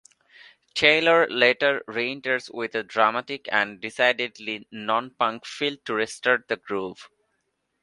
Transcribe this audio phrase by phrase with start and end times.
[0.73, 7.07] Taylor later re-enters with a dramatic and decidedly non-punk fill to restart the groove.